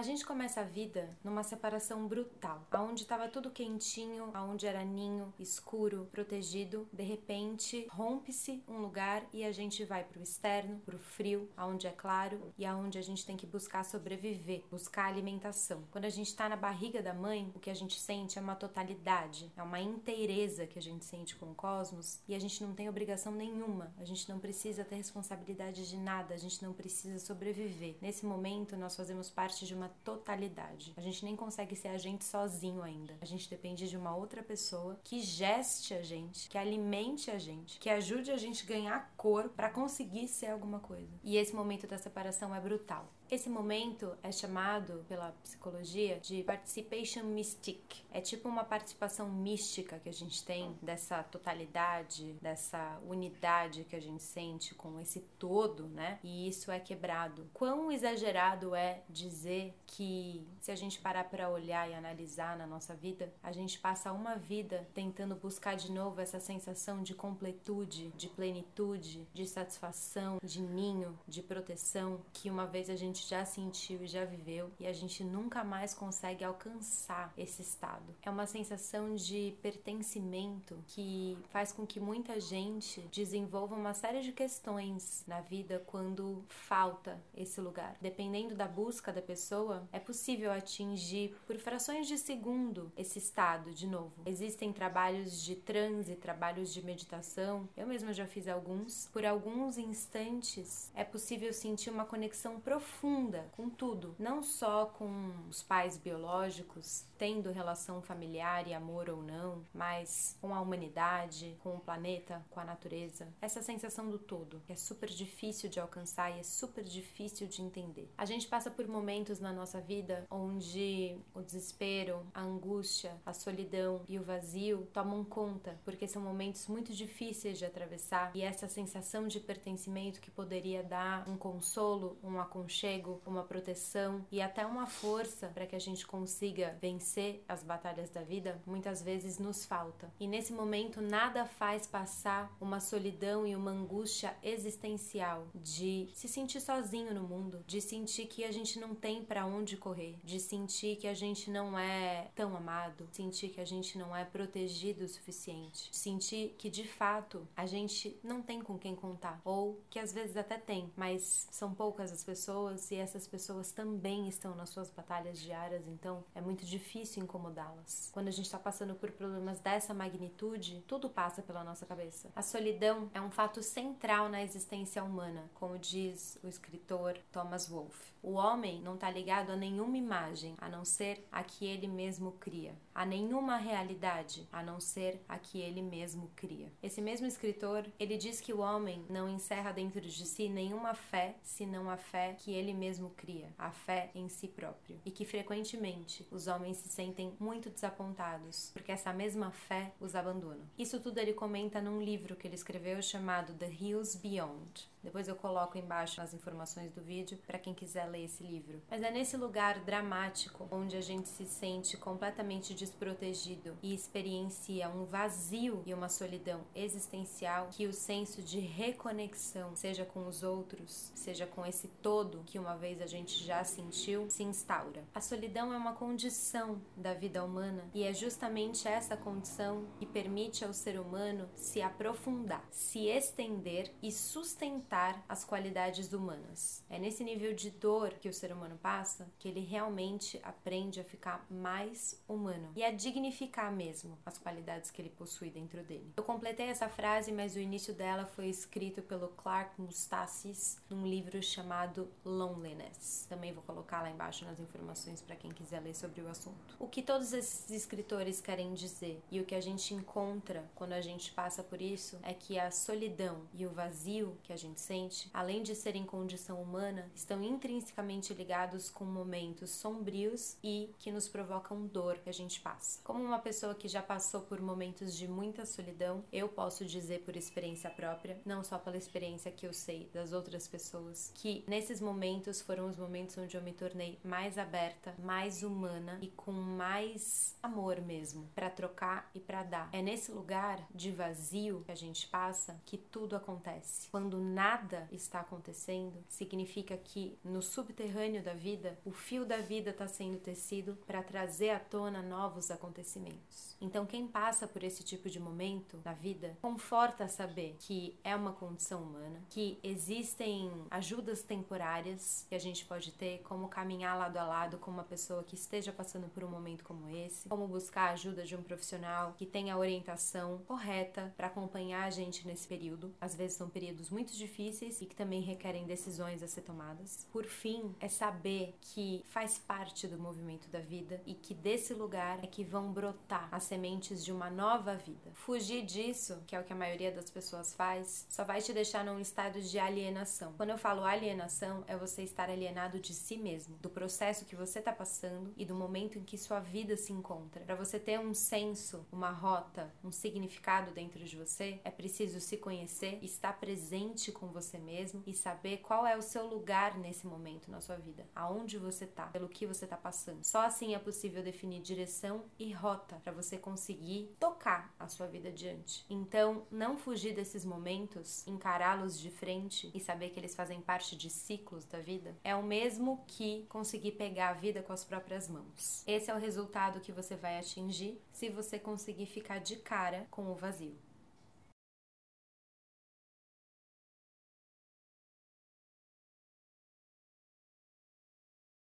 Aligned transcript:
A 0.00 0.02
gente 0.02 0.24
começa 0.24 0.62
a 0.62 0.64
vida 0.64 1.14
numa 1.22 1.42
separação 1.42 2.08
brutal, 2.08 2.66
aonde 2.70 3.02
estava 3.02 3.28
tudo 3.28 3.50
quentinho, 3.50 4.30
aonde 4.32 4.66
era 4.66 4.82
ninho, 4.82 5.30
escuro, 5.38 6.08
protegido. 6.10 6.88
De 6.90 7.02
repente, 7.02 7.86
rompe-se 7.90 8.64
um 8.66 8.78
lugar 8.78 9.22
e 9.30 9.44
a 9.44 9.52
gente 9.52 9.84
vai 9.84 10.02
pro 10.02 10.22
externo, 10.22 10.80
pro 10.86 10.98
frio, 10.98 11.50
aonde 11.54 11.86
é 11.86 11.90
claro 11.90 12.50
e 12.56 12.64
aonde 12.64 12.96
a 12.96 13.02
gente 13.02 13.26
tem 13.26 13.36
que 13.36 13.46
buscar 13.46 13.84
sobreviver, 13.84 14.64
buscar 14.70 15.04
alimentação. 15.04 15.84
Quando 15.90 16.06
a 16.06 16.10
gente 16.10 16.34
tá 16.34 16.48
na 16.48 16.56
barriga 16.56 17.02
da 17.02 17.12
mãe, 17.12 17.52
o 17.54 17.60
que 17.60 17.68
a 17.68 17.74
gente 17.74 18.00
sente 18.00 18.38
é 18.38 18.40
uma 18.40 18.56
totalidade, 18.56 19.52
é 19.54 19.62
uma 19.62 19.80
inteireza 19.80 20.66
que 20.66 20.78
a 20.78 20.82
gente 20.82 21.04
sente 21.04 21.36
com 21.36 21.50
o 21.50 21.54
cosmos 21.54 22.20
e 22.26 22.34
a 22.34 22.38
gente 22.38 22.64
não 22.64 22.72
tem 22.72 22.88
obrigação 22.88 23.32
nenhuma, 23.32 23.92
a 23.98 24.04
gente 24.06 24.26
não 24.30 24.38
precisa 24.38 24.82
ter 24.82 24.96
responsabilidade 24.96 25.86
de 25.86 25.98
nada, 25.98 26.32
a 26.32 26.38
gente 26.38 26.64
não 26.64 26.72
precisa 26.72 27.18
sobreviver. 27.18 27.96
Nesse 28.00 28.24
momento, 28.24 28.78
nós 28.78 28.96
fazemos 28.96 29.28
parte 29.28 29.66
de 29.66 29.74
uma 29.74 29.89
totalidade. 30.04 30.92
A 30.96 31.00
gente 31.00 31.24
nem 31.24 31.36
consegue 31.36 31.76
ser 31.76 31.88
a 31.88 31.98
gente 31.98 32.24
sozinho 32.24 32.82
ainda. 32.82 33.16
A 33.20 33.24
gente 33.24 33.48
depende 33.48 33.88
de 33.88 33.96
uma 33.96 34.14
outra 34.14 34.42
pessoa 34.42 34.98
que 35.04 35.20
geste 35.20 35.94
a 35.94 36.02
gente, 36.02 36.48
que 36.48 36.58
alimente 36.58 37.30
a 37.30 37.38
gente, 37.38 37.78
que 37.78 37.90
ajude 37.90 38.30
a 38.30 38.36
gente 38.36 38.64
a 38.64 38.66
ganhar 38.66 39.12
cor 39.16 39.48
para 39.50 39.70
conseguir 39.70 40.28
ser 40.28 40.46
alguma 40.46 40.80
coisa. 40.80 41.18
E 41.22 41.36
esse 41.36 41.54
momento 41.54 41.86
da 41.86 41.98
separação 41.98 42.54
é 42.54 42.60
brutal. 42.60 43.08
Esse 43.30 43.48
momento 43.48 44.12
é 44.24 44.32
chamado 44.32 45.04
pela 45.08 45.30
psicologia 45.44 46.18
de 46.18 46.42
participation 46.42 47.22
mystic. 47.22 48.02
É 48.10 48.20
tipo 48.20 48.48
uma 48.48 48.64
participação 48.64 49.30
mística 49.30 50.00
que 50.00 50.08
a 50.08 50.12
gente 50.12 50.44
tem 50.44 50.76
dessa 50.82 51.22
totalidade, 51.22 52.32
dessa 52.42 52.98
unidade 53.06 53.84
que 53.84 53.94
a 53.94 54.00
gente 54.00 54.20
sente 54.20 54.74
com 54.74 54.98
esse 54.98 55.20
todo, 55.38 55.86
né? 55.86 56.18
E 56.24 56.48
isso 56.48 56.72
é 56.72 56.80
quebrado. 56.80 57.48
Quão 57.54 57.92
exagerado 57.92 58.74
é 58.74 59.04
dizer 59.08 59.76
que 59.86 60.44
se 60.60 60.72
a 60.72 60.76
gente 60.76 60.98
parar 60.98 61.22
para 61.22 61.48
olhar 61.48 61.88
e 61.88 61.94
analisar 61.94 62.58
na 62.58 62.66
nossa 62.66 62.96
vida, 62.96 63.32
a 63.44 63.52
gente 63.52 63.78
passa 63.78 64.12
uma 64.12 64.34
vida 64.34 64.88
tentando 64.92 65.36
buscar 65.36 65.76
de 65.76 65.92
novo 65.92 66.20
essa 66.20 66.40
sensação 66.40 67.00
de 67.00 67.14
completude, 67.14 68.08
de 68.16 68.28
plenitude, 68.28 69.24
de 69.32 69.46
satisfação, 69.46 70.40
de 70.42 70.60
ninho, 70.60 71.16
de 71.28 71.42
proteção 71.44 72.20
que 72.32 72.50
uma 72.50 72.66
vez 72.66 72.90
a 72.90 72.96
gente 72.96 73.19
gente 73.20 73.28
já 73.28 73.44
sentiu 73.44 74.02
e 74.02 74.06
já 74.06 74.24
viveu 74.24 74.70
e 74.80 74.86
a 74.86 74.92
gente 74.92 75.22
nunca 75.22 75.62
mais 75.62 75.92
consegue 75.92 76.42
alcançar 76.42 77.32
esse 77.36 77.60
estado. 77.60 78.14
É 78.22 78.30
uma 78.30 78.46
sensação 78.46 79.14
de 79.14 79.54
pertencimento 79.60 80.82
que 80.86 81.36
faz 81.50 81.70
com 81.70 81.86
que 81.86 82.00
muita 82.00 82.40
gente 82.40 83.00
desenvolva 83.12 83.74
uma 83.74 83.92
série 83.92 84.22
de 84.22 84.32
questões 84.32 85.22
na 85.26 85.40
vida 85.40 85.82
quando 85.86 86.42
falta 86.48 87.20
esse 87.36 87.60
lugar. 87.60 87.96
Dependendo 88.00 88.54
da 88.54 88.66
busca 88.66 89.12
da 89.12 89.20
pessoa, 89.20 89.86
é 89.92 89.98
possível 89.98 90.50
atingir 90.50 91.36
por 91.46 91.58
frações 91.58 92.08
de 92.08 92.16
segundo 92.16 92.90
esse 92.96 93.18
estado 93.18 93.72
de 93.72 93.86
novo. 93.86 94.12
Existem 94.24 94.72
trabalhos 94.72 95.42
de 95.42 95.56
transe, 95.56 96.16
trabalhos 96.16 96.72
de 96.72 96.82
meditação. 96.82 97.68
Eu 97.76 97.86
mesma 97.86 98.12
já 98.12 98.26
fiz 98.26 98.48
alguns. 98.48 99.08
Por 99.12 99.26
alguns 99.26 99.76
instantes 99.76 100.90
é 100.94 101.04
possível 101.04 101.52
sentir 101.52 101.90
uma 101.90 102.04
conexão 102.04 102.58
profunda 102.60 103.09
profunda 103.10 103.50
com 103.52 103.68
tudo, 103.68 104.14
não 104.18 104.42
só 104.42 104.86
com 104.86 105.32
os 105.48 105.62
pais 105.62 105.98
biológicos, 105.98 107.04
tendo 107.18 107.50
relação 107.50 108.00
familiar 108.00 108.66
e 108.68 108.72
amor 108.72 109.10
ou 109.10 109.22
não, 109.22 109.64
mas 109.74 110.38
com 110.40 110.54
a 110.54 110.60
humanidade, 110.60 111.56
com 111.62 111.74
o 111.74 111.80
planeta, 111.80 112.44
com 112.50 112.60
a 112.60 112.64
natureza. 112.64 113.28
Essa 113.40 113.62
sensação 113.62 114.08
do 114.08 114.18
todo, 114.18 114.62
que 114.66 114.72
é 114.72 114.76
super 114.76 115.08
difícil 115.08 115.68
de 115.68 115.80
alcançar 115.80 116.30
e 116.30 116.40
é 116.40 116.42
super 116.42 116.84
difícil 116.84 117.48
de 117.48 117.62
entender. 117.62 118.10
A 118.16 118.24
gente 118.24 118.46
passa 118.46 118.70
por 118.70 118.86
momentos 118.86 119.40
na 119.40 119.52
nossa 119.52 119.80
vida 119.80 120.26
onde 120.30 121.18
o 121.34 121.42
desespero, 121.42 122.24
a 122.32 122.42
angústia, 122.42 123.20
a 123.26 123.32
solidão 123.32 124.02
e 124.08 124.18
o 124.18 124.22
vazio 124.22 124.88
tomam 124.92 125.24
conta, 125.24 125.78
porque 125.84 126.06
são 126.06 126.22
momentos 126.22 126.68
muito 126.68 126.92
difíceis 126.92 127.58
de 127.58 127.64
atravessar 127.64 128.30
e 128.34 128.42
essa 128.42 128.68
sensação 128.68 129.26
de 129.26 129.40
pertencimento 129.40 130.20
que 130.20 130.30
poderia 130.30 130.82
dar 130.82 131.28
um 131.28 131.36
consolo, 131.36 132.16
um 132.22 132.38
aconchego 132.40 132.99
uma 133.26 133.42
proteção 133.42 134.24
e 134.30 134.40
até 134.40 134.64
uma 134.64 134.86
força 134.86 135.48
para 135.48 135.66
que 135.66 135.76
a 135.76 135.80
gente 135.80 136.06
consiga 136.06 136.76
vencer 136.80 137.44
as 137.48 137.62
batalhas 137.62 138.10
da 138.10 138.22
vida, 138.22 138.60
muitas 138.66 139.02
vezes 139.02 139.38
nos 139.38 139.64
falta. 139.64 140.12
E 140.18 140.26
nesse 140.26 140.52
momento 140.52 141.00
nada 141.00 141.44
faz 141.44 141.86
passar 141.86 142.54
uma 142.60 142.80
solidão 142.80 143.46
e 143.46 143.54
uma 143.54 143.70
angústia 143.70 144.36
existencial 144.42 145.48
de 145.54 146.08
se 146.14 146.28
sentir 146.28 146.60
sozinho 146.60 147.14
no 147.14 147.22
mundo, 147.22 147.62
de 147.66 147.80
sentir 147.80 148.26
que 148.26 148.44
a 148.44 148.52
gente 148.52 148.78
não 148.78 148.94
tem 148.94 149.24
para 149.24 149.46
onde 149.46 149.76
correr, 149.76 150.18
de 150.24 150.38
sentir 150.38 150.96
que 150.96 151.06
a 151.06 151.14
gente 151.14 151.50
não 151.50 151.78
é 151.78 152.30
tão 152.34 152.56
amado, 152.56 153.08
sentir 153.12 153.48
que 153.48 153.60
a 153.60 153.64
gente 153.64 153.98
não 153.98 154.14
é 154.14 154.24
protegido 154.24 155.04
o 155.04 155.08
suficiente, 155.08 155.88
sentir 155.92 156.54
que 156.58 156.70
de 156.70 156.84
fato 156.84 157.46
a 157.56 157.66
gente 157.66 158.18
não 158.22 158.42
tem 158.42 158.60
com 158.60 158.78
quem 158.78 158.94
contar 158.94 159.40
ou 159.44 159.80
que 159.88 159.98
às 159.98 160.12
vezes 160.12 160.36
até 160.36 160.58
tem, 160.58 160.92
mas 160.96 161.48
são 161.50 161.74
poucas 161.74 162.12
as 162.12 162.24
pessoas 162.24 162.89
e 162.90 162.96
essas 162.96 163.26
pessoas 163.26 163.72
também 163.72 164.28
estão 164.28 164.54
nas 164.54 164.70
suas 164.70 164.90
batalhas 164.90 165.38
diárias, 165.38 165.86
então 165.86 166.24
é 166.34 166.40
muito 166.40 166.64
difícil 166.64 167.22
incomodá-las. 167.22 168.10
Quando 168.12 168.28
a 168.28 168.32
gente 168.32 168.46
está 168.46 168.58
passando 168.58 168.94
por 168.94 169.10
problemas 169.12 169.60
dessa 169.60 169.94
magnitude, 169.94 170.84
tudo 170.86 171.08
passa 171.08 171.42
pela 171.42 171.64
nossa 171.64 171.86
cabeça. 171.86 172.30
A 172.34 172.42
solidão 172.42 173.10
é 173.14 173.20
um 173.20 173.30
fato 173.30 173.62
central 173.62 174.28
na 174.28 174.42
existência 174.42 175.02
humana, 175.02 175.50
como 175.54 175.78
diz 175.78 176.38
o 176.42 176.48
escritor 176.48 177.18
Thomas 177.32 177.68
Wolfe. 177.68 178.10
O 178.22 178.32
homem 178.32 178.82
não 178.82 178.94
está 178.94 179.10
ligado 179.10 179.50
a 179.50 179.56
nenhuma 179.56 179.96
imagem 179.96 180.54
a 180.58 180.68
não 180.68 180.84
ser 180.84 181.26
a 181.32 181.42
que 181.42 181.64
ele 181.64 181.88
mesmo 181.88 182.32
cria, 182.32 182.74
a 182.94 183.06
nenhuma 183.06 183.56
realidade 183.56 184.46
a 184.52 184.62
não 184.62 184.78
ser 184.78 185.24
a 185.26 185.38
que 185.38 185.58
ele 185.60 185.80
mesmo 185.80 186.30
cria. 186.36 186.70
Esse 186.82 187.00
mesmo 187.00 187.26
escritor, 187.26 187.86
ele 187.98 188.18
diz 188.18 188.40
que 188.40 188.52
o 188.52 188.60
homem 188.60 189.04
não 189.08 189.28
encerra 189.28 189.72
dentro 189.72 190.00
de 190.02 190.26
si 190.26 190.48
nenhuma 190.48 190.94
fé 190.94 191.36
senão 191.42 191.88
a 191.88 191.96
fé 191.96 192.34
que 192.38 192.52
ele 192.52 192.69
mesmo 192.72 193.10
cria, 193.16 193.52
a 193.58 193.70
fé 193.70 194.10
em 194.14 194.28
si 194.28 194.48
próprio, 194.48 195.00
e 195.04 195.10
que 195.10 195.24
frequentemente 195.24 196.26
os 196.30 196.46
homens 196.46 196.78
se 196.78 196.88
sentem 196.88 197.34
muito 197.38 197.70
desapontados 197.70 198.70
porque 198.72 198.92
essa 198.92 199.12
mesma 199.12 199.50
fé 199.50 199.92
os 200.00 200.14
abandona. 200.14 200.68
Isso 200.78 201.00
tudo 201.00 201.18
ele 201.18 201.32
comenta 201.32 201.80
num 201.80 202.02
livro 202.02 202.36
que 202.36 202.46
ele 202.46 202.54
escreveu 202.54 203.00
chamado 203.02 203.54
The 203.54 203.70
Hills 203.70 204.18
Beyond. 204.18 204.88
Depois 205.02 205.28
eu 205.28 205.34
coloco 205.34 205.78
embaixo 205.78 206.20
as 206.20 206.34
informações 206.34 206.92
do 206.92 207.00
vídeo 207.02 207.38
para 207.46 207.58
quem 207.58 207.74
quiser 207.74 208.06
ler 208.06 208.24
esse 208.24 208.42
livro. 208.42 208.82
Mas 208.90 209.02
é 209.02 209.10
nesse 209.10 209.36
lugar 209.36 209.80
dramático 209.80 210.68
onde 210.70 210.96
a 210.96 211.00
gente 211.00 211.28
se 211.28 211.46
sente 211.46 211.96
completamente 211.96 212.74
desprotegido 212.74 213.76
e 213.82 213.94
experiencia 213.94 214.90
um 214.90 215.04
vazio 215.04 215.82
e 215.86 215.94
uma 215.94 216.08
solidão 216.08 216.62
existencial 216.74 217.68
que 217.70 217.86
o 217.86 217.92
senso 217.92 218.42
de 218.42 218.60
reconexão, 218.60 219.74
seja 219.74 220.04
com 220.04 220.26
os 220.26 220.42
outros, 220.42 221.12
seja 221.14 221.46
com 221.46 221.64
esse 221.64 221.88
todo 221.88 222.44
que 222.44 222.58
uma 222.58 222.76
vez 222.76 223.00
a 223.00 223.06
gente 223.06 223.42
já 223.42 223.64
sentiu, 223.64 224.28
se 224.28 224.42
instaura. 224.42 225.04
A 225.14 225.20
solidão 225.20 225.72
é 225.72 225.76
uma 225.76 225.94
condição 225.94 226.80
da 226.96 227.14
vida 227.14 227.42
humana 227.42 227.88
e 227.94 228.04
é 228.04 228.12
justamente 228.12 228.86
essa 228.86 229.16
condição 229.16 229.86
que 229.98 230.04
permite 230.04 230.64
ao 230.64 230.72
ser 230.72 231.00
humano 231.00 231.48
se 231.54 231.80
aprofundar, 231.80 232.66
se 232.70 233.06
estender 233.06 233.92
e 234.02 234.12
sustentar 234.12 234.89
as 235.28 235.44
qualidades 235.44 236.12
humanas. 236.12 236.84
É 236.90 236.98
nesse 236.98 237.22
nível 237.22 237.54
de 237.54 237.70
dor 237.70 238.10
que 238.14 238.28
o 238.28 238.32
ser 238.32 238.52
humano 238.52 238.78
passa 238.82 239.30
que 239.38 239.48
ele 239.48 239.60
realmente 239.60 240.40
aprende 240.42 241.00
a 241.00 241.04
ficar 241.04 241.46
mais 241.48 242.20
humano 242.28 242.72
e 242.74 242.82
a 242.82 242.90
dignificar 242.90 243.72
mesmo 243.72 244.18
as 244.26 244.38
qualidades 244.38 244.90
que 244.90 245.00
ele 245.00 245.10
possui 245.10 245.50
dentro 245.50 245.82
dele. 245.82 246.12
Eu 246.16 246.24
completei 246.24 246.66
essa 246.66 246.88
frase, 246.88 247.30
mas 247.30 247.54
o 247.54 247.60
início 247.60 247.94
dela 247.94 248.26
foi 248.26 248.46
escrito 248.48 249.02
pelo 249.02 249.28
Clark 249.28 249.80
Mustasis 249.80 250.80
num 250.88 251.06
livro 251.06 251.42
chamado 251.42 252.10
Loneliness. 252.24 253.26
Também 253.28 253.52
vou 253.52 253.62
colocar 253.62 254.02
lá 254.02 254.10
embaixo 254.10 254.44
nas 254.44 254.58
informações 254.58 255.20
para 255.20 255.36
quem 255.36 255.52
quiser 255.52 255.80
ler 255.80 255.94
sobre 255.94 256.20
o 256.20 256.28
assunto. 256.28 256.76
O 256.78 256.88
que 256.88 257.02
todos 257.02 257.32
esses 257.32 257.70
escritores 257.70 258.40
querem 258.40 258.74
dizer 258.74 259.22
e 259.30 259.40
o 259.40 259.44
que 259.44 259.54
a 259.54 259.60
gente 259.60 259.94
encontra 259.94 260.64
quando 260.74 260.92
a 260.92 261.00
gente 261.00 261.32
passa 261.32 261.62
por 261.62 261.80
isso 261.80 262.18
é 262.22 262.34
que 262.34 262.58
a 262.58 262.70
solidão 262.70 263.42
e 263.54 263.66
o 263.66 263.70
vazio 263.70 264.36
que 264.42 264.52
a 264.52 264.56
gente 264.56 264.79
sente, 264.80 265.30
além 265.32 265.62
de 265.62 265.74
serem 265.74 266.04
condição 266.04 266.60
humana, 266.60 267.10
estão 267.14 267.42
intrinsecamente 267.42 268.34
ligados 268.34 268.90
com 268.90 269.04
momentos 269.04 269.70
sombrios 269.70 270.56
e 270.62 270.90
que 270.98 271.12
nos 271.12 271.28
provocam 271.28 271.86
dor 271.86 272.18
que 272.18 272.28
a 272.30 272.32
gente 272.32 272.60
passa. 272.60 273.00
Como 273.04 273.22
uma 273.22 273.38
pessoa 273.38 273.74
que 273.74 273.88
já 273.88 274.02
passou 274.02 274.42
por 274.42 274.60
momentos 274.60 275.14
de 275.16 275.28
muita 275.28 275.66
solidão, 275.66 276.24
eu 276.32 276.48
posso 276.48 276.84
dizer 276.84 277.20
por 277.20 277.36
experiência 277.36 277.90
própria, 277.90 278.40
não 278.44 278.64
só 278.64 278.78
pela 278.78 278.96
experiência 278.96 279.52
que 279.52 279.66
eu 279.66 279.72
sei 279.72 280.10
das 280.12 280.32
outras 280.32 280.66
pessoas, 280.66 281.32
que 281.34 281.64
nesses 281.68 282.00
momentos 282.00 282.60
foram 282.60 282.88
os 282.88 282.96
momentos 282.96 283.36
onde 283.38 283.56
eu 283.56 283.62
me 283.62 283.72
tornei 283.72 284.18
mais 284.24 284.58
aberta, 284.58 285.14
mais 285.18 285.62
humana 285.62 286.18
e 286.22 286.28
com 286.28 286.52
mais 286.52 287.56
amor 287.62 288.00
mesmo 288.00 288.48
para 288.54 288.70
trocar 288.70 289.30
e 289.34 289.40
para 289.40 289.62
dar. 289.62 289.88
É 289.92 290.00
nesse 290.00 290.32
lugar 290.32 290.86
de 290.94 291.10
vazio 291.10 291.82
que 291.84 291.92
a 291.92 291.96
gente 291.96 292.26
passa 292.26 292.80
que 292.86 292.96
tudo 292.96 293.36
acontece. 293.36 294.08
Quando 294.10 294.38
nada 294.38 294.69
nada 294.70 295.08
está 295.10 295.40
acontecendo, 295.40 296.24
significa 296.28 296.96
que 296.96 297.36
no 297.42 297.60
subterrâneo 297.60 298.40
da 298.40 298.54
vida, 298.54 298.96
o 299.04 299.10
fio 299.10 299.44
da 299.44 299.56
vida 299.56 299.90
está 299.90 300.06
sendo 300.06 300.38
tecido 300.38 300.96
para 301.06 301.22
trazer 301.24 301.70
à 301.70 301.80
tona 301.80 302.22
novos 302.22 302.70
acontecimentos. 302.70 303.76
Então, 303.80 304.06
quem 304.06 304.28
passa 304.28 304.68
por 304.68 304.84
esse 304.84 305.02
tipo 305.02 305.28
de 305.28 305.40
momento 305.40 306.00
na 306.04 306.12
vida, 306.12 306.56
conforta 306.62 307.26
saber 307.26 307.74
que 307.80 308.16
é 308.22 308.36
uma 308.36 308.52
condição 308.52 309.02
humana, 309.02 309.42
que 309.48 309.78
existem 309.82 310.70
ajudas 310.90 311.42
temporárias 311.42 312.46
que 312.48 312.54
a 312.54 312.58
gente 312.58 312.84
pode 312.84 313.10
ter, 313.12 313.38
como 313.42 313.68
caminhar 313.68 314.16
lado 314.16 314.36
a 314.36 314.44
lado 314.44 314.78
com 314.78 314.90
uma 314.90 315.02
pessoa 315.02 315.42
que 315.42 315.56
esteja 315.56 315.92
passando 315.92 316.28
por 316.28 316.44
um 316.44 316.48
momento 316.48 316.84
como 316.84 317.08
esse, 317.08 317.48
como 317.48 317.66
buscar 317.66 318.10
a 318.10 318.12
ajuda 318.12 318.44
de 318.44 318.54
um 318.54 318.62
profissional 318.62 319.34
que 319.36 319.46
tenha 319.46 319.74
a 319.74 319.78
orientação 319.78 320.58
correta 320.66 321.34
para 321.36 321.48
acompanhar 321.48 322.04
a 322.04 322.10
gente 322.10 322.46
nesse 322.46 322.68
período. 322.68 323.12
Às 323.20 323.34
vezes 323.34 323.56
são 323.56 323.68
períodos 323.68 324.10
muito 324.10 324.32
difíceis 324.36 324.59
e 324.60 325.06
que 325.06 325.16
também 325.16 325.40
requerem 325.40 325.86
decisões 325.86 326.42
a 326.42 326.48
ser 326.48 326.60
tomadas. 326.60 327.26
Por 327.32 327.46
fim, 327.46 327.94
é 327.98 328.08
saber 328.08 328.76
que 328.82 329.24
faz 329.30 329.58
parte 329.58 330.06
do 330.06 330.18
movimento 330.18 330.68
da 330.68 330.80
vida 330.80 331.22
e 331.24 331.32
que 331.32 331.54
desse 331.54 331.94
lugar 331.94 332.44
é 332.44 332.46
que 332.46 332.62
vão 332.62 332.92
brotar 332.92 333.48
as 333.50 333.62
sementes 333.62 334.22
de 334.22 334.30
uma 334.30 334.50
nova 334.50 334.96
vida. 334.96 335.30
Fugir 335.32 335.84
disso, 335.84 336.42
que 336.46 336.54
é 336.54 336.60
o 336.60 336.64
que 336.64 336.74
a 336.74 336.76
maioria 336.76 337.10
das 337.10 337.30
pessoas 337.30 337.72
faz, 337.72 338.26
só 338.28 338.44
vai 338.44 338.60
te 338.60 338.72
deixar 338.74 339.02
num 339.02 339.18
estado 339.18 339.62
de 339.62 339.78
alienação. 339.78 340.52
Quando 340.58 340.70
eu 340.70 340.78
falo 340.78 341.04
alienação, 341.04 341.82
é 341.86 341.96
você 341.96 342.22
estar 342.22 342.50
alienado 342.50 343.00
de 343.00 343.14
si 343.14 343.38
mesmo, 343.38 343.78
do 343.78 343.88
processo 343.88 344.44
que 344.44 344.54
você 344.54 344.80
está 344.80 344.92
passando 344.92 345.54
e 345.56 345.64
do 345.64 345.74
momento 345.74 346.18
em 346.18 346.24
que 346.24 346.36
sua 346.36 346.60
vida 346.60 346.96
se 346.98 347.14
encontra. 347.14 347.64
Para 347.64 347.74
você 347.74 347.98
ter 347.98 348.20
um 348.20 348.34
senso, 348.34 349.06
uma 349.10 349.30
rota, 349.30 349.90
um 350.04 350.12
significado 350.12 350.90
dentro 350.92 351.24
de 351.24 351.36
você, 351.36 351.80
é 351.82 351.90
preciso 351.90 352.40
se 352.40 352.58
conhecer, 352.58 353.18
estar 353.22 353.58
presente 353.58 354.30
com 354.30 354.49
você 354.50 354.78
mesmo 354.78 355.22
e 355.26 355.34
saber 355.34 355.78
qual 355.78 356.06
é 356.06 356.16
o 356.16 356.22
seu 356.22 356.46
lugar 356.46 356.98
nesse 356.98 357.26
momento 357.26 357.70
na 357.70 357.80
sua 357.80 357.96
vida, 357.96 358.26
aonde 358.34 358.78
você 358.78 359.04
está, 359.04 359.26
pelo 359.26 359.48
que 359.48 359.66
você 359.66 359.84
está 359.84 359.96
passando. 359.96 360.44
Só 360.44 360.60
assim 360.60 360.94
é 360.94 360.98
possível 360.98 361.42
definir 361.42 361.80
direção 361.80 362.44
e 362.58 362.72
rota 362.72 363.20
para 363.22 363.32
você 363.32 363.56
conseguir 363.56 364.34
tocar 364.38 364.94
a 364.98 365.08
sua 365.08 365.26
vida 365.26 365.48
adiante. 365.48 366.04
Então, 366.08 366.66
não 366.70 366.96
fugir 366.96 367.34
desses 367.34 367.64
momentos, 367.64 368.46
encará-los 368.46 369.18
de 369.18 369.30
frente 369.30 369.90
e 369.94 370.00
saber 370.00 370.30
que 370.30 370.40
eles 370.40 370.54
fazem 370.54 370.80
parte 370.80 371.16
de 371.16 371.30
ciclos 371.30 371.84
da 371.84 371.98
vida, 371.98 372.36
é 372.42 372.54
o 372.54 372.62
mesmo 372.62 373.24
que 373.26 373.66
conseguir 373.68 374.12
pegar 374.12 374.50
a 374.50 374.54
vida 374.54 374.82
com 374.82 374.92
as 374.92 375.04
próprias 375.04 375.48
mãos. 375.48 376.04
Esse 376.06 376.30
é 376.30 376.34
o 376.34 376.38
resultado 376.38 377.00
que 377.00 377.12
você 377.12 377.36
vai 377.36 377.58
atingir 377.58 378.20
se 378.32 378.48
você 378.48 378.78
conseguir 378.78 379.26
ficar 379.26 379.58
de 379.58 379.76
cara 379.76 380.26
com 380.30 380.50
o 380.50 380.54
vazio. 380.54 381.09